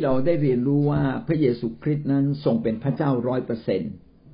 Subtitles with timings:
[0.00, 3.82] ที่เราได้เรียนรู้ว่าพระเยซูคริสต์นั้นทรงเป็นพระเจ้าร้อยเปอร์เซ็น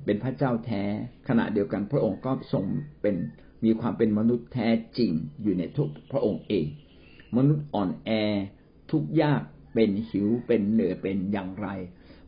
[0.05, 0.83] เป็นพระเจ้าแท้
[1.27, 2.65] ขณะเดียวกันพระองค์ก็ทรง
[3.01, 3.15] เป็น
[3.65, 4.67] มีความเป็นมนุษย์แท้
[4.97, 5.11] จริง
[5.41, 6.65] อยู่ในทุกพระองค์เอง
[7.37, 8.09] มนุษย์อ่อนแอ
[8.91, 9.41] ทุกยาก
[9.73, 11.67] เป็นหิวเป็นเหนื่อยเป็นอย่างไร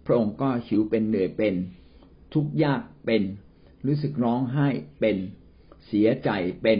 [0.05, 1.55] พระองค์ก็หิวเป็นเหนื่อยเป็น
[2.33, 3.23] ทุกยากเป็น
[3.87, 4.67] รู้สึกร้องไห้
[4.99, 5.17] เป็น
[5.87, 6.29] เสียใจ
[6.63, 6.79] เป็น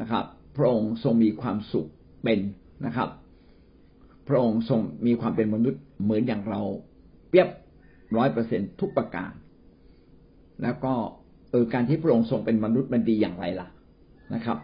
[0.00, 0.24] นะครับ
[0.56, 1.88] พระองค์ทรงมีความสุข
[2.24, 2.40] เป็น
[2.86, 3.10] นะครับ
[4.28, 6.60] พระองค์ทรงมีความเป็นมนุษย์เหมือนอย่างเรา
[7.28, 7.48] เปียบ
[8.16, 9.32] ร้อยเปอร์เซ็นทุกประการ
[10.62, 10.94] แล้วก็
[11.50, 13.68] เออการที่พระองค์ทรงเป็นมนุษย์มันดีอย่างไรล่ะ
[14.34, 14.58] นะครับ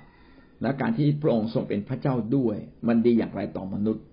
[0.62, 2.56] และการที่พระองค์ทรงเป็นพระเจ้าด้วย
[2.88, 4.04] มันดีอย่างไรต่อมนุษย์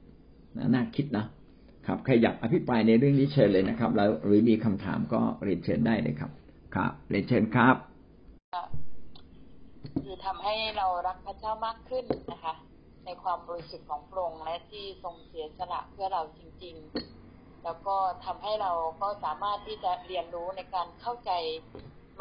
[0.74, 1.26] น่าคิดนะ
[1.88, 6.32] ครับใครอยากอภิปรายในเรื่องนี้เชิญเลยนะครับ แล้วหรือมีคำถามก็เรียนเชิญได้เลยครับ
[6.76, 7.76] ครับเรียนเชิญครับ
[10.04, 12.54] คือทำให้เรารักพระเจ้ามากขึ้นนะคะ
[13.06, 16.76] ในความบริสุทธิ์ของพระองค์และที่ทรงเสียสละเพื่อเราจริง
[17.20, 17.96] ๆ แล้วก็
[18.26, 18.72] ทำให้เรา
[19.02, 21.32] ก็สามารถที่จะเรียนรู้ในการเข้าใจ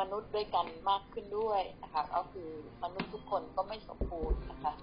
[0.00, 2.50] มนุษย์ด้วยกันมากขึ้นด้วยนะคะก็คือ
[2.82, 4.74] มนุษย์ทุกคนก็ไม่สมบูรณ์นะคะ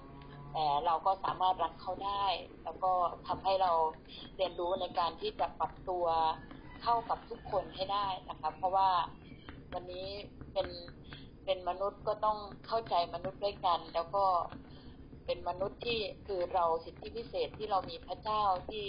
[0.52, 2.26] แต่เราก็สามารถรักเขาได้
[2.64, 2.92] แล้วก็
[3.26, 3.72] ทำให้เรา
[4.36, 6.06] เรียนรู้ในการที่จะปรับตัว
[6.82, 8.90] เข้ากับทุกคนให้ได้นะคะเพราะว่า
[9.74, 10.08] วันนี้
[10.52, 10.68] เป็น
[11.44, 14.24] เป็นมนุษย์ก็ต้องเข้าใจมนุษย์ด้วยกัน แล้วก็
[15.26, 18.84] เป็นมนุษย์ที่คือเราสิทธิพิเศษที่เรามีพระเจ้าที่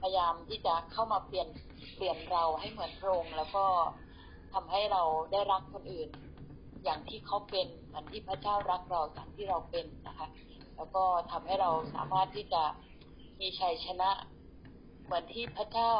[0.00, 1.48] พยายามที่จะเข้ามาเปลี่ยน
[1.96, 3.64] เปลี่ยนเราให้เหมือนพระองค์แล้วก็
[4.52, 6.10] ทำให้เราได้รักคนอื่น
[6.84, 10.28] อย่างที่เขาเป็นเหมือนที่พระเจ้ารักเราอย่างที่เราเป็นนะคะ
[10.76, 12.62] แล้วก็ทำให้เราสามารถที่จะ
[13.40, 14.10] มีชัยชนะ
[15.04, 15.92] เหมือนที่พระเจ้า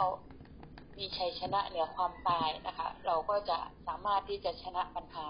[0.98, 5.26] มีชัยชนะเหนือความตายนะคะ เราก็จะสามารถที่จะชนะปัญหา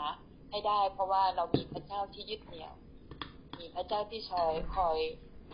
[0.51, 2.73] ให้ได้ เพราะว่าเรามีพระเจ้าที่ยึดเหนี่ยว
[3.59, 4.99] มีพระเจ้าที่คอยคอย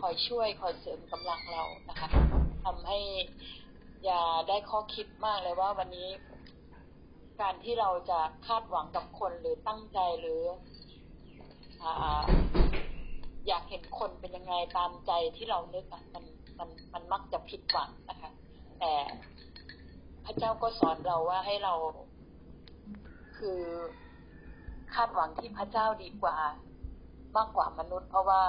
[0.01, 2.09] คอยช่วยคอยเสริมกำลังเรานะคะ
[2.65, 2.99] ทำให้
[4.05, 6.09] อย่าได้ข้อคิดมากเลยว่าวันนี้
[7.41, 10.41] การที่เราจะคาดหวังกับคนหรือตั้งใจหรือ
[13.47, 16.23] อยากเห็นคนเป็นยังไงตามใจที่เรานึกอะมัน
[16.59, 18.31] มันมันมักจะผิดหวังนะคะ
[18.79, 18.93] แต่
[20.25, 21.73] พระเจ้าก็สอนเราว่าให้เรา
[23.37, 23.61] คือ
[24.93, 26.37] คาดหวังที่พระเจ้าดีกว่า
[27.37, 28.43] มากกว่ามนุษย์ เพราะว่า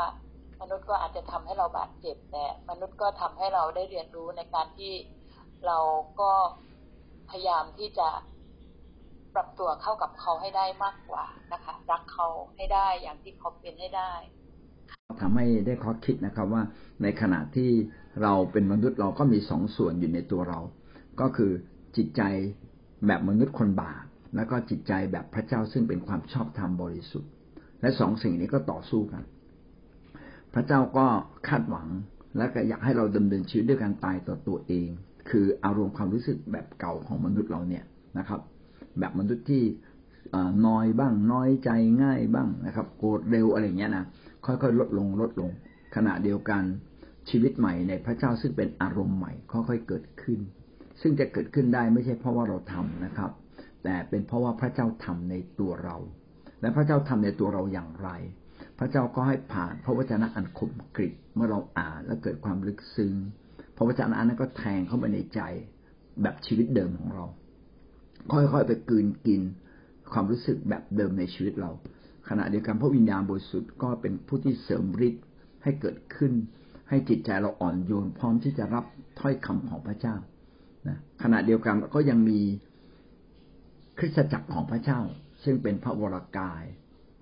[0.60, 4.92] มนุษย์ก็อาจจะทำให้เราบาดเจ็บแต่มนุษย์ก็ทำให้เราได้เรียนรู้ในการที่
[5.66, 5.78] เรา
[6.20, 6.32] ก็
[7.30, 8.08] พยายามที่จะ
[9.34, 14.12] ปรับตัวเข้ากับเขาให้ได้มากกว่านะคะ รักเขาให้ได้อย่างที่เขาเป็นให้ได้
[15.20, 16.62] ทำให้ได้ข้อคิดนะครับว่า
[17.02, 17.70] ในขณะที่
[18.22, 20.60] เราเป็นมนุษย์เราก็มีสองส่วนอยู่ในตัวเรา
[21.20, 21.52] ก็คือ
[21.96, 22.22] จิตใจ
[23.06, 24.04] แบบมนุษย์คนบาป
[24.36, 27.30] แล้วก็จิตใจแบบพระเจ้าซึ่งเป็นความชอบธรรมบริสุทธิ์
[27.80, 29.22] และสองสิ่งนี้ก็ต่อสู้กัน
[30.54, 31.06] พระเจ้าก็
[31.48, 31.88] คาดหวัง
[32.38, 34.88] และก็อยากให้เราดำเนินชีวิตด้วยการตายต่อตัวเอง
[35.30, 37.84] คืออารมณ์ความรู้สึกแบบเก่าของมนุษย์เราเนี่ย
[38.18, 38.40] นะครับ
[38.98, 39.64] แบบมนุษย์ที่
[40.66, 41.70] น้อยบ้าง น้อยใจ
[42.02, 44.04] ง่ายบ้างนะครับ โกรธเร็วอะไรเงี้ยนะ
[44.46, 45.50] ค่อยๆลดลงลดลง
[45.94, 46.62] ขณะเดียวกัน
[47.30, 50.40] ชีวิตใหม่ในพระเจ้าซึ่งเป็นอารมณ์ใหม่ค่อยๆเกิดขึ้น
[51.00, 53.30] ซึ่งจะเกิดขึ้นได้ไม่ใช่เพราะว่าเราทำนะครับ
[53.84, 55.96] แต่เป็นเพราะว่าพระเจ้าทำในตัวเรา
[56.60, 58.08] และพระเจ้าทำในตัวเราอย่างไร
[58.78, 63.14] พระเจ้าก็ให้ผ่านพระวจนะอันคมกริบเมื่อเราอ่านแล้วเกิดความลึกซึ้ง
[63.76, 65.40] พระวจนะนั้นก็แทงเข้าไปในใจ
[66.22, 67.26] แบบชีวิตเดิมของเรา
[68.32, 69.40] ค่อยๆไปกืนกิน
[70.12, 71.70] ความรู้สึกแบบเดิมในชีวิตเรา
[72.28, 75.24] ขณะเดียวกันพระวิญญาณบริสุทธิ์ก็เป็นผู้ที่เสริมฤทธิ์
[75.62, 76.32] ให้เกิดขึ้น
[76.88, 78.84] ให้จิตใจเราอ่อนโยน พร้อมที่จะรับ
[79.20, 80.16] ถ้อยคำของพระเจ้า
[80.88, 82.40] นะขณะเดียวกันก็ยังมี
[83.98, 85.00] คริสตจักรของพระเจ้า
[85.44, 86.64] ซึ่งเป็นพระวรากาย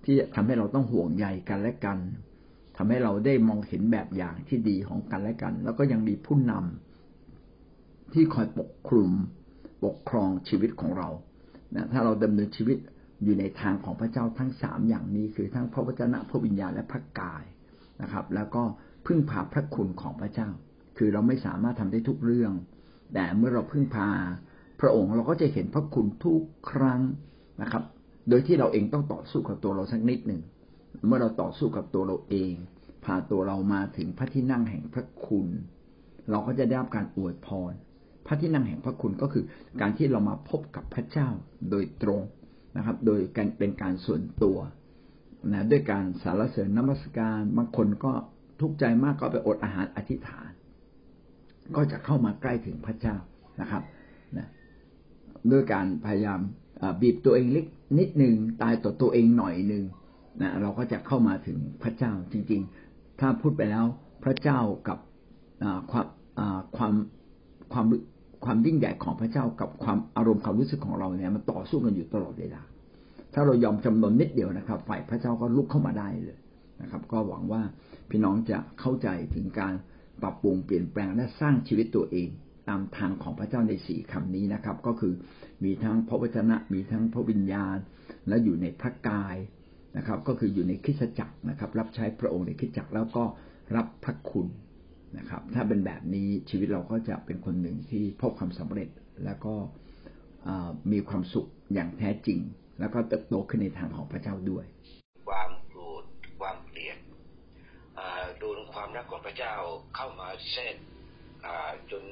[0.04, 1.98] ที่ทำให้เราต้องห่วงใยกันและกัน
[2.76, 9.10] ทำให้เราได้มองเห็นแบบอย่างที่ดีของกันและกัน แล้วก็ยังมีผู้นำที่คอยปกคลุม
[9.84, 11.08] ปกครองชีวิตของเรา
[11.74, 12.78] นะถ้าเราดำเนินชีวิต
[13.24, 17.44] อยู่ในทางของพระเจ้าทั้งสามอย่างนี้คือทั้งพระวจนะพระวิญญาณและพระกาย
[18.02, 18.62] นะครับ แล้วก็
[19.06, 20.48] พึ่งพาพระคุณของพระเจ้า
[20.98, 22.52] คือเราไม่สามารถทำได้ทุกเรื่อง
[23.14, 24.08] แต่เมื่อเราพึ่งพา
[24.80, 27.00] พระองค์เราก็จะเห็นพระคุณทุกครั้ง
[27.62, 27.82] นะครับ
[28.28, 30.40] โดยที่เราเองต้องต่อสู้กับตัวเราสักนิดหนึ่ง
[31.06, 32.54] เมื่อเราต่อสู้กับตัวเราเอง
[33.04, 35.48] พาตัวเรามาถึงพระที่นั่งแห่งพระคุณ
[36.30, 37.72] เราก็จะได้รับการอวยพร
[38.26, 39.44] พระที่นั่งแห่งพระคุณก็คือ
[39.80, 41.28] การที่เรามาพบกับพระเจ้า
[41.70, 42.20] โดยตรง
[42.76, 44.58] นะครับ โดยการเป็นการส่วนตัว
[45.52, 48.12] นะด้วยการสารเสริญนมัสการบางคนก็
[48.60, 50.50] ทุกข์ใจมากก็ไปอดอาหารอธิษฐาน
[51.76, 53.16] ก็จะเข้ามาใกล้ถึงพระเจ้า
[53.60, 53.82] นะครับ
[54.36, 54.48] นะ
[55.50, 56.40] ด้วยการพยายาม
[57.00, 57.66] บีบตัวเองเล็ก
[57.98, 59.84] นิดหนึ่งตายต่อตัวเองหน่อยหนึ่ง
[60.40, 62.60] นะเราก็จะเข้ามาถึงพระเจ้าจริง
[62.90, 63.84] ๆ ถ้าพูดไปแล้ว
[64.24, 64.98] พระเจ้ากับ
[65.90, 66.06] ความ
[66.76, 66.92] ความ
[67.72, 67.86] ความ
[68.44, 72.62] ความยิ่งใหญ่ของพระเจ้ากับความอารมณ์ความรู้สึกของเราเนี่ยมันต่อสู้กันอยู่ตลอดเวลา
[73.34, 76.38] ถ้าเรายอมจำนนนิดเดียวนะครับ ฝ่ายพระเจ้าก็ลุกเข้ามาได้เลย
[76.82, 77.62] นะครับ ก็หวังว่า
[78.10, 79.74] พี่น้องจะเข้าใจถึงการ
[80.22, 82.28] ปรับปรุงเปลี่ยนแปลงและสร้างชีวิตตัวเอง
[82.68, 85.14] ตามทางของพระเจ้าในสี่คำนี้นะครับ ก็คือ
[85.64, 87.76] มีทั้งพระวจนะ มีทั้งพระวิญญาณ
[88.28, 89.36] และอยู่ในพระกาย
[89.96, 93.24] นะครับ ก็คืออยู่ในคิสจักรนะครับ รับใช้พระองค์ในคิสจักรแล้วก็
[93.76, 94.46] รับพระคุณ
[95.18, 98.88] นะครับ ถ้าเป็นแบบนี้ชีวิตเราก็จะเป็นคนหนึ่งที่พบความสำเร็จ
[99.24, 99.54] แล้วก็
[100.92, 102.38] มีความสุขอย่างแท้จริง
[102.80, 104.64] แล้วก็เติบโตขึ้นในทางของพระเจ้าด้วย
[105.28, 106.04] ความโกรธ
[106.40, 106.98] ความเกลียด
[108.38, 109.54] โดนความรักของพระเจ้า
[109.94, 110.74] เข้ามาแทรก
[111.90, 112.02] จน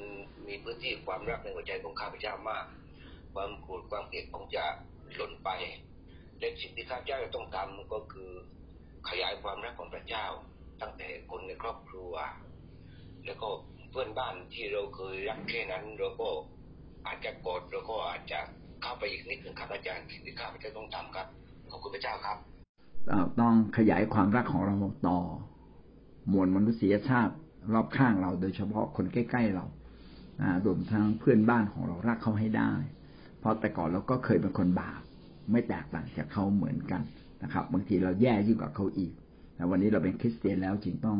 [0.47, 2.65] มีพื้นที่ความรักในหัวใจของข้าพเจ้ามาก
[3.33, 4.65] ความโกรธความเกลียดคงจะ
[5.15, 5.49] หล่นไป
[6.39, 8.31] และสิ่งที่ข้าพเจ้าจะต้องทำก็คือ
[9.09, 10.25] ขยายความรักของพระเจ้า
[10.81, 12.13] ตั้งแต่คนในครอบครัว
[13.25, 13.47] แล้วก็
[13.91, 16.29] เพื่อนบ้านที่เราเคยรักแค่นั้นเราก็
[17.07, 18.39] อาจจะกดเราก็อาจจะ
[18.81, 21.27] เข้าไปอีกนิดหนึ่งครับอาจารย์สิ่งที่ข้าพเจ้าต้องทำครับ
[21.71, 22.37] ขอบคุณพระเจ้าครับ
[23.39, 24.75] ต้องขยายความรักของเรา
[25.07, 25.17] ต่อ
[26.31, 27.33] มวลมนุษยชาติ
[27.73, 29.65] รอบข้างเราโดยเฉพาะคนใกล้ ๆ เรา
[30.65, 32.71] รวมทั้งเพื่อนบ้านของเรารักเขาให้ได้
[33.39, 35.01] เพราะแต่ก่อนเราก็เคยเป็นคนบาป
[35.51, 37.01] ไม่แตกต่างจากเขาเหมือนกัน
[37.43, 39.11] นะครับ บางทีเราแย่ยิ่งกว่าเขาอีก
[39.55, 41.17] แต่วันนี้เราเป็นคริสเตียนแล้วจึงต้อง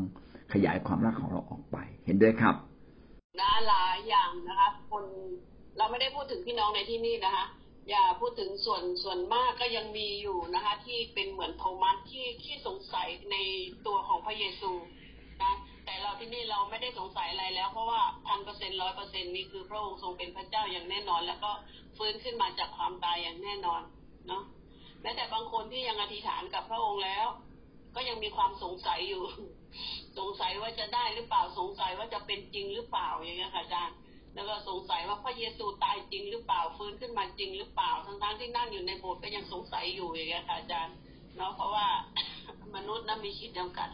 [0.53, 2.55] ขยายความรักของเราออกไป เห็นด้วยครับ
[3.39, 5.03] นะหลายอย่างนะคะ คน
[5.77, 7.45] เราไม่ได้พูดถึงพี่น้องในที่นี่นะคะ
[7.89, 13.37] อย่าพูดถึงส่วนส่วนมากก็ยังมีอยู่นะคะ ที่เป็นเหมือนโทมัสที่ที่สงสัยใน
[13.85, 14.71] ตัวของพระเยซู
[15.43, 15.53] นะ
[15.87, 21.51] แต่เราที่นี่เราไม่ได้สงสัยอะไรแล้ว เพราะว่าพันเปอร์เซ็นร้อยเปอร์เซ็นนี่คือพระองค์ทรงเป็นพระเจ้าอย่างแน่นอน แล้วก็
[21.97, 23.81] ฟื้นขึ้นมาจากความตายอย่างแน่นอน
[24.27, 24.43] เนาะ
[25.01, 27.27] แม้แต่บางคนที่ยังอธิษฐานกับพระองค์แล้ว
[27.95, 29.23] ก็ยังมีความสงสัยอยู่
[30.17, 33.95] สงสัยว่าจะได้หรือเปล่าสงสัยว่าจะเป็นจริงหรือเปล่าอย่างเงี้ยค่ะอาจารย์
[34.35, 40.95] แล้วก็สงสัยว่าพระเยซูตายจริงหรือเปล่าฟื้นขึ้นมาจริงหรือเปล่าทั้งๆที่นั่งอยู่ในโบสถ์ก็ยังสงสัยอยู่อย่างเงี้ยค่ะอาจารย์
[41.37, 41.87] เนาะเพราะว่า
[42.75, 43.89] มนุษย์นั้นมีขีดจำกัด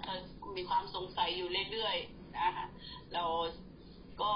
[0.58, 2.68] มีความสงสัยอยู่เรื่อยๆนะคะ
[3.14, 3.26] เรา
[4.22, 4.34] ก็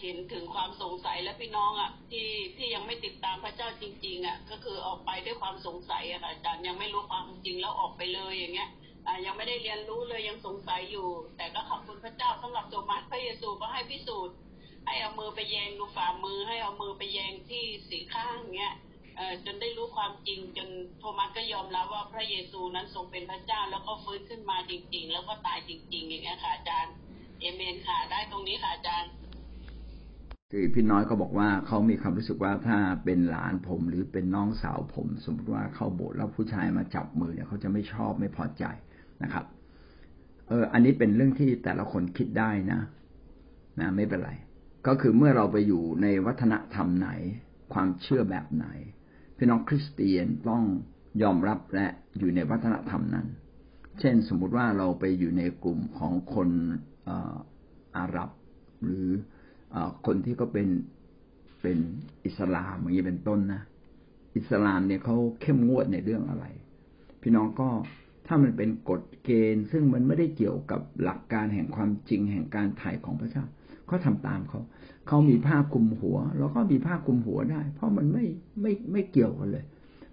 [0.00, 8.70] เห็นถึงความสงสัยและพี่น้องอะ ที่ที่ยังไม่ติดตามพระเจ้าจริง ๆ อะ ก็คือออกไปด้วยความสงสัยอะค่ะอาจารย์ยังไม่รู้ความจริงแล้วออกไปเลยอย่างเงี้ย
[9.06, 14.36] อ่ายังไม่ได้เรียนรู้เลยยังสงสัยอยู่ แต่ก็ขอบคุณพระเจ้าสำหรับตัวมัดพระเยซูก็ให้พิสูจน์
[14.86, 18.74] ให้เอามือไปแยงดูฝ่ามือให้เอามือไปแยงที่สีข้างเงี้ย
[19.46, 20.68] จนได้รู้ความจริง จน
[20.98, 26.94] โทมัสก็ยอมรับว่าพระเยซูนั้นทรงเป็นพระเจ้า แล้วก็ฟื้นขึ้นมาจริง ๆ แล้วก็ตายจริง ๆ อย่างเงี้ค่ะอาจารย์
[27.40, 29.10] เอเมนค่ะ ได้ตรงนี้ค่ะอาจารย์
[30.52, 38.64] คือพี่น้อยก็บอกว่าเขามีความรู้สึกว่าถ้าเป็นหลานผมหรือเป็นน้องสาวผม สมมติว่าเข้าโบสถ์แล้วผู้ชายมาจับมือเนี่ยเขาจะไม่ชอบไม่พอใจ
[39.22, 39.44] นะครับ
[40.48, 42.80] เออ อันนี้เป็นเรื่องที่แต่ละคนคิดได้นะ
[43.80, 44.32] นะไม่เป็นไร
[44.86, 47.10] ก็คือเมื่อเราไปอยู่ในวัฒนธรรมไหน
[47.72, 48.66] ความเชื่อแบบไหน
[49.38, 50.62] พี่น้องคริสเตียนต้อง
[51.22, 51.86] ยอมรับและ
[52.18, 53.26] อยู่ในวัฒนธรรมนั้น
[54.00, 56.48] เช่นสมมุติว่าเราไปอยู่ในกลุ่มของคน
[57.96, 58.30] อาหรับ
[58.82, 59.06] หรือ
[60.06, 60.68] คนที่เขาเป็น
[61.62, 61.78] เป็น
[62.24, 63.62] อิสลามอย่างนี้เป็นต้นนะ
[64.36, 66.44] อิสลามเนี่ยเขาเข้มงวดในเรื่องอะไร
[67.22, 67.68] พี่น้องก็
[68.26, 73.44] ถ้ามันเป็นกฎเกณฑ์ ซึ่งมันไม่ได้เกี่ยวกับหลักการแห่งความจริงแห่งการถ่ายของพระเจ้า
[73.90, 74.60] ก็ทำตามเขา
[75.06, 78.24] เขามีผ้าคลุมหัวเราก็มีผ้าคลุมหัวได้ เพราะมันไม่
[78.60, 79.64] ไม่ไม่เกี่ยวกันเลย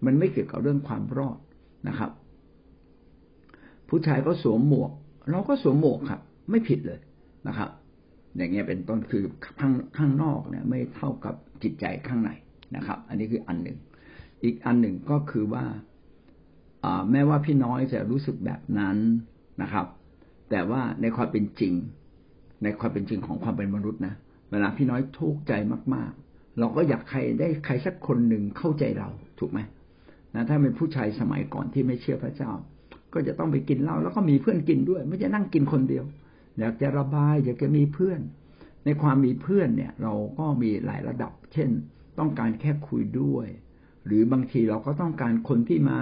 [0.06, 1.38] มันไม่เกี่ยวกับเรื่องความรอด
[1.88, 2.12] นะครับ
[3.90, 4.92] ผู้ชายก็สวมหมวก
[5.32, 7.00] เราก็สวมหมวกครับ ไม่ผิดเลย
[7.48, 7.70] นะครับ
[8.38, 9.24] อย่างเงี้ยเป็นต้นคือ
[9.60, 12.32] ข้างข้างนอกเนี่ย ไม่เท่ากับจิตใจข้างใน
[12.76, 13.78] นะครับ อันนี้คืออันหนึ่ง
[14.44, 15.66] อีกอันหนึ่งก็คือว่า
[17.12, 18.98] แม้ว่าพี่น้อยจะรู้สึกแบบนั้น
[19.62, 19.88] นะครับ
[20.50, 21.74] แต่ว่าในความเป็นจริง
[22.64, 24.14] ในความเป็นจริงของความเป็นมนุษย์นะ
[24.52, 25.54] เวลาพี่น้อยทุกข์ใจ
[25.94, 29.10] มาก ๆ เราก็อยากใครได้ใครสักคนหนึ่งเข้าใจเรา
[29.40, 29.60] ถูกไหม
[30.36, 32.52] นะถ้าเป็นผู้ชายสมัยก่อนที่ไม่เชื่อพระเจ้า
[33.14, 36.06] ก็จะต้องไปกินเหล้าแล้วก็มีเพื่อนกินด้วย ไม่จะนั่งกินคนเดียว
[36.60, 38.20] อยากจะระบาย อยากจะมีเพื่อน
[38.86, 41.70] ในความมีเพื่อนเนี่ย เราก็มีหลายระดับ เช่น
[42.20, 43.48] ต้องการแค่คุยด้วย
[44.06, 46.00] หรือบางทีเราก็ต้องการคนที่มา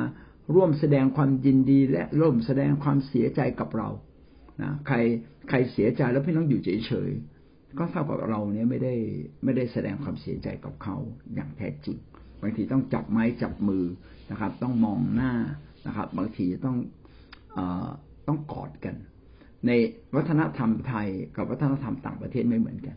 [0.53, 3.89] ร่วมแสดงความยินดีและร่วมแสดงความเสียใจกับเรา
[4.61, 4.97] นะใคร
[5.49, 8.95] ใครเสียใจแล้วพี่น้องอยู่เฉยๆก็เท่ากับเราเนี่ยไม่ได้
[9.43, 10.95] ไม่ได้แสดงความเสียใจกับเขา
[11.35, 11.97] อย่างแท้จริง
[12.41, 13.85] บางทีต้องจับไม้จับมือ
[14.31, 15.33] นะครับ ต้องมองหน้า
[15.87, 16.77] นะครับ บางทีต้อง
[17.57, 17.59] อ
[18.27, 18.95] ต้องกอดกัน
[19.67, 19.71] ใน
[20.15, 22.95] วัฒนธรรมไทยกับวัฒนธรรมต่างประเทศไม่เหมือนกัน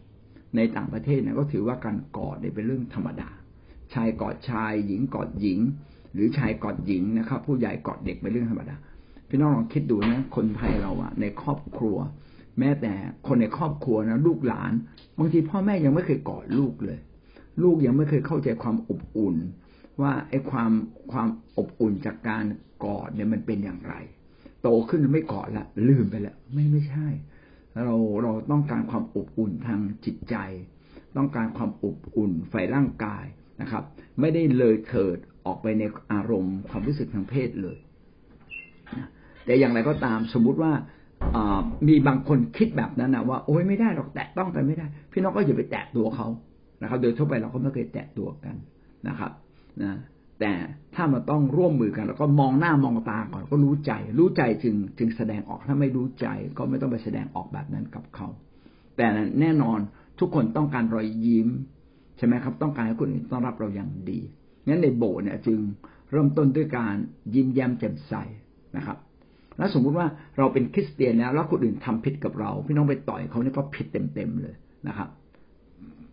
[0.57, 3.31] ในต่างประเทศเนี่ยก็ถือว่าการกอดเนี่ยเป็นเรื่องธรรมดา
[3.95, 5.59] ชายกอดชาย หญิงกอดหญิง
[6.15, 8.77] หรือชายกอดหญิงนะครับ ผู้ใหญ่กอดเด็กเป็นเรื่องธรรมดา
[9.29, 11.97] พี่น้องลองคิดดูนะ คนไทยเราอะในครอบครัว
[12.59, 12.93] แม้แต่
[13.27, 14.73] คนในครอบครัวนะลูกหลาน
[15.19, 16.99] บางทีพ่อแม่ยังไม่เคยกอดลูกเลย
[17.63, 19.37] ลูกยังไม่เคยเข้าใจความอบอุ่น
[20.01, 20.71] ว่าไอ้ความ
[21.13, 21.29] ความ
[21.59, 22.45] อบอุ่นจากการ
[22.85, 23.95] กอดเนี่ยมันเป็นอย่างไร
[24.63, 27.09] โตขึ้นไม่กอดละลืมไปแล้วไม่ไม่ใช่
[27.85, 30.37] เราเราต้องการความอบอุ่นทางจิตใจ
[31.17, 33.25] ต้องการความอบอุ่นฝ่ายร่างกาย
[33.61, 33.85] นะครับ
[34.21, 37.79] ไม่ได้เลยเถิดออกไปในอารมณ์ความรู้สึกทางเพศเลย
[39.47, 40.73] แต่อย่างไรก็ตามสมมุติว่า
[41.89, 46.27] มีบางคนคิดแบบนั้นนะว่าโอ้ยไม่ได้หรอกแตะต้องกันไม่ได้ พี่น้องก็อย่าไปแตะตัวเขา
[46.83, 48.57] นะครับ โดยทั่วไปเราก็ไม่เคยแตะตัวกัน
[49.09, 49.31] นะครับ
[49.83, 49.93] นะ
[50.41, 50.53] แต่
[50.95, 56.27] ถ้ามันต้องร่วมมือกัน แล้วก็มองหน้ามองตาก่อนก็รู้ใจ รู้ใจจึงจึงแสดงออกถ้าไม่รู้ใจ
[56.59, 58.29] ก็ไม่ต้องไปแสดงออกแบบนั้นกับเขา
[58.97, 59.07] แต่
[59.41, 59.79] แน่นอน
[60.21, 61.49] ทุกคนต้องการรอยยิ้ม
[62.17, 64.21] ใช่ไหมครับ ต้องการให้คนอื่นต้อนรับเราอย่างดี
[64.67, 65.59] งั้นในโบสถ์เนี่ยจึง
[66.11, 66.95] เริ่มต้นด้วยการ
[67.35, 68.15] ยิ้มแย้มแจ่มใส
[68.77, 68.97] นะครับ
[69.59, 70.07] แล้วสมมุติว่า
[70.39, 74.55] เราเป็นคริสเตียนแล้ว แล้วคนอื่นทำผิดกับเรา พี่น้องไปต่อยเขาเนี่ยก็ผิดเต็มๆเลย
[74.89, 75.09] นะครับ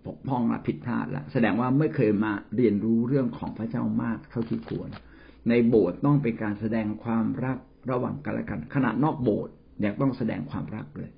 [0.05, 4.89] ปกพ้องละผิดพลาดละแสดงว่าไม่เคยมาเรียนรู้เรื่องของพระเจ้ามากเท่าที่ควร
[5.49, 7.57] ในโบสถ์ต้องเป็นการแสดงความรัก
[7.91, 9.53] ระหว่างกันและกันขนาดนอกโบสถ์
[9.85, 11.09] ยังต้องแสดงความรักเลย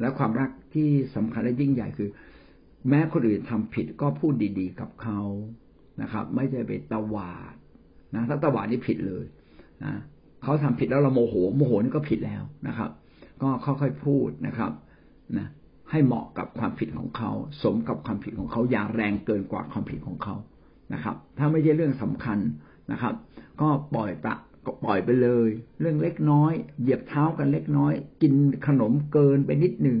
[0.00, 2.10] และความรักที่สำคัญและยิ่งใหญ่คือ
[2.88, 5.20] แม้คนอื่นทำผิดก็พูดดีๆ กับเขา
[6.02, 7.54] นะครับ ไม่ใช่ไปตวาด
[8.14, 9.24] นะถ้าตวาดนี่ผิดเลย
[9.84, 9.94] นะ
[10.44, 12.90] เขาทำผิดแล้วเราโมโหโมโหนี่ก็ผิดแล้วนะครับ
[13.42, 14.72] ก็ค่อยๆพูดนะครับ
[15.38, 15.48] นะ
[15.90, 17.30] ให้เหมาะกับความผิดของเขา
[17.62, 20.34] สมกับความผิดของเขาอย่าแรงเกินกว่าความผิดของเขา
[20.92, 22.38] นะครับ ถ้าไม่ใช่เรื่องสำคัญ
[22.92, 23.14] นะครับ
[23.60, 24.34] ก็ปล่อยปะ
[24.66, 25.48] ก็ปล่อยไปเลย
[25.80, 28.34] เรื่องเล็กน้อย เหยียบเท้ากันเล็กน้อย กิน
[28.66, 29.98] ขนมเกินไปนิดหนึ่ง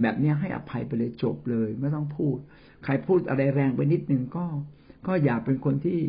[0.00, 2.36] แบบนี้ให้อภัยไปเลยจบเลย ไม่ต้องพูด
[2.84, 4.44] ใครพูดอะไรแรงไปนิดหนึ่งก็
[5.06, 6.00] ก็อย่าเป็นคนที่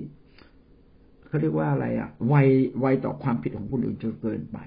[1.32, 2.36] เขาเรียกว่าอะไรอะไว
[2.80, 4.58] ไวต่อความผิดของคนอื่นจนเกินไป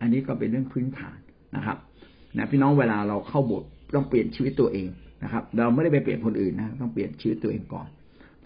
[0.00, 1.18] อันนี้ก็เป็นเรื่องพื้นฐาน
[1.56, 1.78] นะครับ
[2.36, 4.88] นะพี่น้องเวลาเราเข้าบทต้องเปลี่ยนชีวิตตัวเอง
[5.22, 7.88] นะครับ เราไม่ได้ไปเปลี่ยนคนอื่นนะต้องเปลี่ยนชีวิตตัวเองก่อน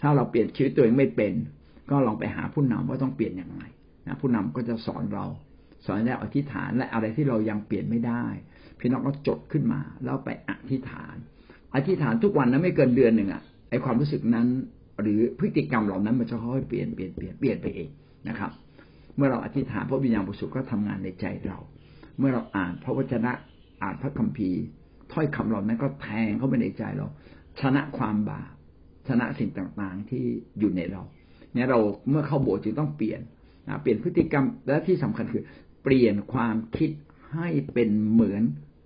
[0.00, 1.32] ถ้าเราเปลี่ยนชีวิตตัวเองไม่เป็น
[1.90, 3.62] ก็ลองไปหาผู้นำว่าต้องเปลี่ยนอย่างไร
[4.06, 5.26] นะผู้นำก็จะสอนเรา
[5.86, 8.24] สอนแล้วอธิษฐานและอะไรที่เรายังเปลี่ยนไม่ได้
[8.78, 11.16] พี่น้องก็จดขึ้นมาแล้วไปอธิษฐาน
[11.74, 14.46] อธิษฐานทุกวันนะไม่เกินเดือนหนึ่งอะไอความรู้สึกนั้น
[15.02, 17.88] หรือพฤติกรรมเหล่านั้นมันจะค่อยเปลี่ยนเปลี่ยนเปลี่ยนเปลี่ยนไปเอง
[18.28, 18.50] นะครับ
[19.16, 21.58] เมื่อเราอธิษฐานพระวิญญาณบริสุทธิ์ก็ทำงานในใจเรา
[22.18, 23.32] เมื่อเราอ่านพระวจนะ
[23.82, 24.60] อ่านพระคัมภีร์
[25.12, 27.06] ถ้อยคำเหล่านั้นก็แทงเข้าไปในใจเรา
[27.60, 28.50] ชนะความบาป
[29.08, 30.24] ชนะสิ่งต่างๆที่
[30.58, 31.02] อยู่ในเรา
[31.52, 31.78] เนี่ยเรา
[32.08, 33.20] เมื่อเข้าโบสถ์จึงต้องเปลี่ยน
[33.82, 35.44] เปลี่ยนพฤติกรรมและที่สำคัญคือ
[35.82, 36.90] เปลี่ยนความคิด
[37.34, 38.42] ให้เป็นเหมือน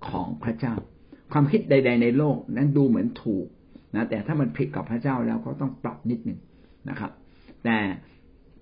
[0.09, 0.75] ของพระเจ้า
[1.33, 3.47] ความคิดใด ๆ ในโลกนั้นดูเหมือนถูก
[3.97, 6.39] นะแต่ถ้ามันผิดกับพระเจ้าแล้วก็ต้องปรับนิดหนึ่ง
[6.89, 7.11] นะครับ
[7.65, 7.79] แต่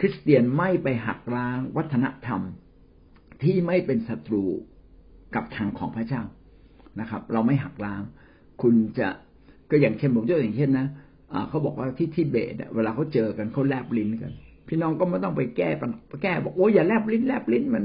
[0.01, 2.41] คริสเตียนไม่ไปหักล้างวัฒนธรรม
[3.43, 4.45] ที่ไม่เป็นศัตรู
[5.35, 6.23] กับทางของพระเจ้า
[7.01, 8.03] นะครับ เราไม่หักล้าง
[8.63, 9.09] คุณจะ
[9.71, 10.87] ก็อย่างเช่นผมยกอย่างเช่นนะ
[11.49, 14.33] เขาบอกว่าที่ทิเบตเวลาเขาเจอกันเขาแลบลิ้นกัน
[14.69, 15.69] พี่น้องก็ไม่ต้องไปแก้
[16.23, 17.85] แก้บอกโอ้ยอย่าแลบลิ้นแลบลิ้นมัน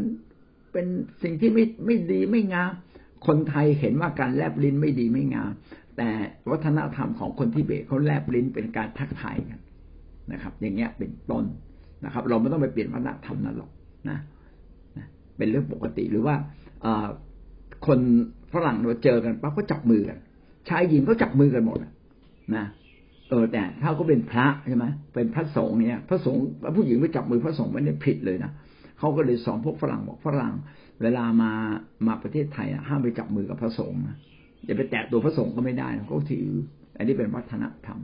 [0.74, 0.86] เป็น
[1.24, 2.72] สิ่งที่ไม่ไม่ดีไม่งาม
[3.28, 5.52] คนไทยเห็นว่าการแลบลิ้นไม่ดีไม่งาม
[5.98, 6.10] แต่
[6.52, 9.60] วัฒนธรรมของคนทิเบตเขาแลบลิ้นเป็นการทักทายกัน
[10.32, 11.46] นะครับ อย่างเงี้ยเป็นต้น
[12.06, 13.72] นะครับ เราไม่ต้องไปเปลี่ยนวัฒนธรรมนั่นหรอก
[14.10, 14.18] นะ
[15.38, 16.36] เป็นเรื่องปกติหรือว่า
[17.88, 18.00] คน
[18.54, 20.18] ฝรั่งเราเจอกันปั๊บก็จับมือกัน
[20.70, 21.80] ชายหญิงก็จับมือกันหมด
[22.56, 22.66] นะ
[23.30, 26.42] เออแต่ถ้าก็เป็นพระใช่ไหมเป็นพระสงฆ์เนี่ยพระสงฆ์
[26.76, 28.52] ผู้หญิงไปจับมือพระสงฆ์ไม่ได้ผิดเลยนะ
[29.00, 30.54] เขาก็เลยสอนพวกฝรั่งบอกฝรั่ง
[31.02, 31.52] เวลามา
[32.08, 34.16] มาประเทศไทยห้ามไปจับมือกับพระสงฆ์นะ
[34.66, 36.48] อย่าไปแตะตัวพระสงฆ์ก็ไม่ได้เขาถือ
[36.98, 38.00] อันนี้เป็นวัฒนธรรม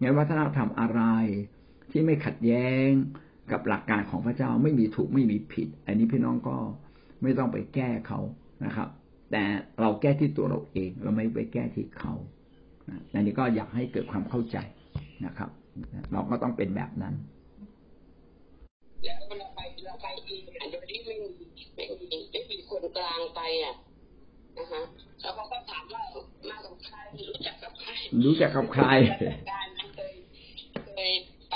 [0.00, 1.02] งั้นวัฒนธรรมอะไร
[1.90, 2.88] ที่ไม่ขัดแย้ง
[3.52, 6.56] กับหลักการของพระเจ้าไม่มีถูกไม่มีผิด อันนี้พี่น้องก็
[7.22, 8.20] ไม่ต้องไปแก้เขา
[8.64, 8.88] นะครับ
[9.30, 9.42] แต่
[9.80, 12.14] เราแก้ที่ตัวเราเอง เราไม่ไปแก้ที่เขา
[13.14, 14.56] อันนี้ก็อยากให้เกิดความเข้าใจ
[15.26, 15.50] นะครับ
[16.12, 17.14] เราก็ต้องเป็นแบบนั้น
[19.04, 20.42] แล้วเราไปเราไปเอง
[20.72, 21.30] โดยที่ไม่มี
[21.74, 23.74] ไม่มีไม่มีคนกลางไปอะ
[25.20, 26.02] แล้วเขาก็ถามว่า
[26.50, 26.96] มากับใคร
[27.28, 27.90] รู้จักกับใคร
[28.24, 28.84] รู้จักกับใคร
[29.50, 30.14] การเคย
[30.94, 31.10] เคย
[31.50, 31.54] ไป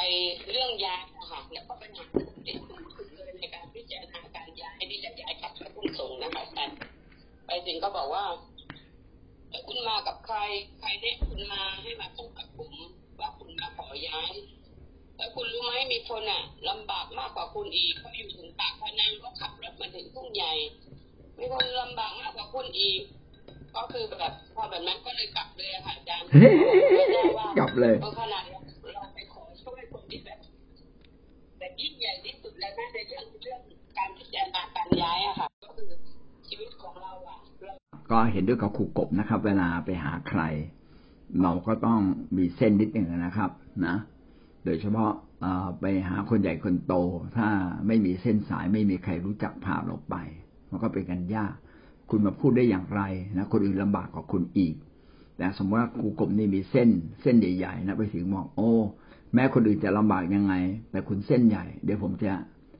[0.50, 2.04] เรื่องย้ายอะค่ะแล้วก็ปัญหา
[2.46, 6.64] ที่คุณคุณเลยในการพิจารณาการย้ายที่จะย้ายกลับมาพุ่งส่งนะคะแต่
[7.46, 8.24] ไปถึงก็บอกว่า
[9.66, 10.36] คุณมากับใคร
[10.80, 12.72] ใครได้คุณมาให้มาพบกับผม
[13.20, 14.32] ว่าคุณมาขอย้าย
[15.16, 20.52] แล้วคุณรู้ไหมมีคนอะ ลำบากมากกว่าคุณอีกเขาอยู่ถึงปากพนังก็ขับรถมาถึงทุ่งใหญ่
[21.38, 23.00] มีคนลำบากมากกว่าคุณอีก
[23.76, 26.26] ก็คือแบบพอแบบนั้นก็เลยกลับเลยค่ะอาจารย์
[27.58, 30.38] กลับ เลยเพราะขนาดเราไปขอช่วยคนที่แบบ
[31.58, 33.60] แต่ยิ่งใหญ่ที่สุดแล้วนะในเรื่องเรื่อง
[33.98, 35.88] การพิจารณาการย้ายอะค่ะ ก็คือ
[36.48, 37.38] ชีวิตของเราอะ
[38.10, 40.42] ก็เห็นด้วยกับครูกบนะครับ เวลาไปหาใคร
[41.42, 42.00] เราก็ต้อง
[42.36, 43.50] มีเส้นนิดหนึ่งนะครับ
[43.86, 43.96] นะ
[44.64, 45.12] โดยเฉพาะ
[45.80, 46.94] ไปหาคนใหญ่คนโต
[47.36, 47.48] ถ้า
[47.86, 50.16] ไม่มีเส้นสายไม่มีใครรู้จักพาเราไป
[50.70, 51.54] มันก็เป็นกันยาก
[52.10, 53.02] คุณมาพูดได้อย่างไร
[53.36, 54.74] นะคนอื่นลำบากกว่าคุณอีก
[55.36, 56.88] แต่สมมติว่าครูกบนี่มีเส้น
[57.22, 58.70] เส้นใหญ่ๆนะไปถึงบอกโอ้
[59.34, 60.54] แม้คนอื่นจะลำบากยังไง
[60.90, 62.32] แต่คุณเส้นใหญ่ เดี๋ยวผมจะ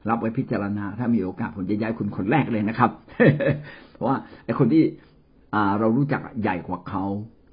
[0.08, 2.90] รับไว้พิจารณา ถ้ามีโอกาสผมจะย้ายคุณคนแรกเลยนะครับ
[3.92, 4.84] เพราะว่าไอ้คนที่
[5.78, 7.04] เรารู้จักใหญ่กว่าเขา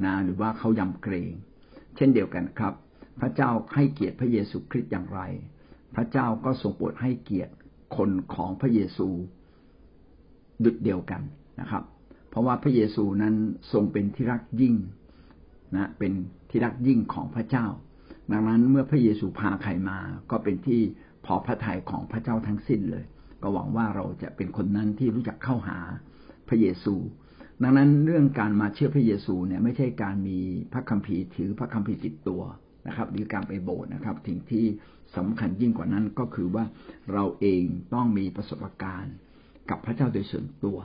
[0.06, 1.32] นะ หรือว่าเขายำเกรง
[1.96, 2.74] เช่นเดียวกันครับ
[3.22, 5.22] พระเจ้าให้เกียรติพระเยซูคริสต์อย่างไร
[5.96, 7.54] พระเจ้าก็ทรงโปรดให้เกียรติ
[7.98, 9.08] คนของพระเยซู
[10.64, 11.22] ดุจเดียวกัน
[11.60, 11.84] นะครับ
[12.32, 13.36] เพราะว่าพระเยซูนั้น
[13.72, 14.76] ทรงเป็นที่รักยิ่ง
[15.76, 16.14] นะเป็น
[16.50, 17.66] ที่รักยิ่งของพระเจ้า
[18.32, 20.00] ดังนั้นเมื่อพระเยซูพาใครมา
[20.32, 20.82] ก็เป็นที่
[21.26, 23.06] พอพระทัยของพระเจ้าทั้งสิ้นเลย
[23.42, 25.78] ก็หวังว่าเราจะเป็นคนนั้นที่รู้จักเข้าหา
[26.50, 26.96] พระเยซู
[27.64, 30.40] ดังนั้นเรื่องการมาเชื่อพระเยซูเนี่ยไม่ใช่การมี
[30.74, 32.42] พระคัมภีร์ถือพระคัมภีร์ติดตัว
[32.88, 34.66] นะครับ หรือการไปโบสถ์นะครับสิ่งที่
[35.18, 36.66] สำคัญยิ่งกว่านั้นก็คือว่า
[37.14, 39.16] เราเองต้องมีประสบการณ์
[39.70, 40.78] กับพระเจ้าโดยส่วนตัว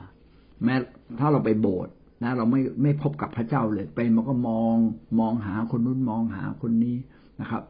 [0.63, 0.75] แม้
[1.19, 4.75] ถ้าเราไปโบสถ์นะ เราไม่ไม่พบกับพระเจ้าเลยไปมันก็มอง
[5.19, 6.95] มองหาคนนู้นมองหาคนนี้
[7.41, 7.63] นะครับ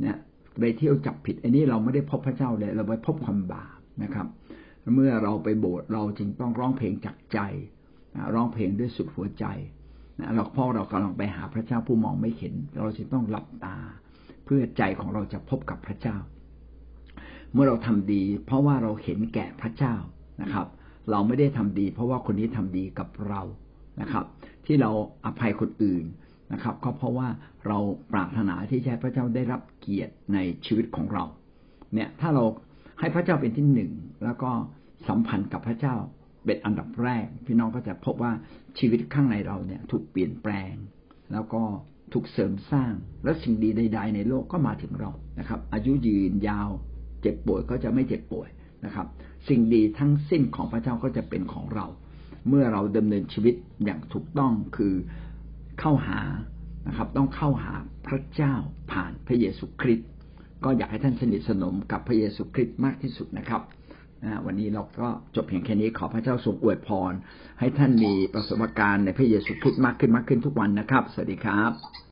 [0.00, 0.16] เนี่ย
[0.60, 4.26] ไปเที่ยวจับผิด อันนี้เราไม่ได้พบพระเจ้าเลย เราไปพบความบาปนะครับ
[4.94, 7.38] เมื่อเราไปโบสถ์เราจึงต้องร้องเพลงจากใจ
[8.34, 9.46] ร้องเพลงด้วยสุดหัวใจ
[10.34, 13.76] เราเพราะเรากำลังไปหาพระเจ้าผู้มองไม่เห็น เราจึงต้องหลับตา
[14.44, 16.16] เพื่อใจของเราจะพบกับพระเจ้า
[17.52, 19.94] เมื่อเราทำดี เพราะว่าเราเห็นแก่พระเจ้า
[20.42, 20.66] นะครับ
[21.10, 23.42] เราไม่ได้ทำดี เพราะว่าคนนี้ทำดีกับเรา
[24.00, 24.24] นะครับ
[24.66, 24.90] ที่เรา
[25.26, 26.04] อภัยคนอื่น
[26.52, 27.28] นะครับ ก็เพราะว่า
[27.66, 27.78] เรา
[28.12, 31.24] ปรารถนาที่จะให้พระเจ้าได้รับเกียรติในชีวิตของเรา
[31.94, 32.44] เนี่ยถ้าเรา
[33.00, 33.92] ให้พระเจ้าเป็นที่หนึ่ง
[34.24, 34.50] แล้วก็
[35.08, 35.96] สัมพันธ์กับพระเจ้า
[36.44, 38.32] เป็นอันดับแรก พี่น้องก็จะพบว่า
[38.78, 40.74] ชีวิตข้างในเราเนี่ยถูกเปลี่ยนแปลง
[41.32, 41.62] แล้วก็
[42.12, 42.92] ถูกเสริมสร้าง
[43.24, 46.70] และสิ่งดีใด ๆ ในโลกก็มาถึงเรานะครับ อายุยืนยาว
[47.22, 48.48] เจ็บป่วยก็จะไม่เจ็บป่วย
[48.84, 49.06] นะครับ
[49.48, 51.86] สิ่งดีทั้งสิ้นของพระเจ้าก็จะเป็นของเรา
[52.48, 54.94] เมื่อเราดำเนินชีวิตอย่างถูกต้องคือ
[55.80, 56.20] เข้าหา
[56.88, 57.74] นะครับ ต้องเข้าหา
[58.06, 58.54] พระเจ้า
[58.92, 60.08] ผ่านพระเยซูคริสต์
[60.64, 63.62] ก็อยากให้ท่านสนิทสนมกับพระเยซูคริสต์มากที่สุดนะครับ
[64.46, 67.12] วันนี้เราก็จบเพียงแค่นี้ขอพระเจ้าทรงอวยพร
[67.60, 71.92] ให้ท่านมีประสบการณ์ในพระเยซูคริสต์มากขึ้นมากขึ้นทุกวันนะครับ สวัสดีครับ